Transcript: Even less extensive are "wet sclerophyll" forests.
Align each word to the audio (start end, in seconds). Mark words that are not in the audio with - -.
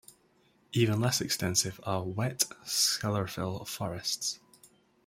Even 0.73 0.99
less 0.99 1.21
extensive 1.21 1.79
are 1.83 2.01
"wet 2.03 2.45
sclerophyll" 2.65 3.67
forests. 3.67 4.39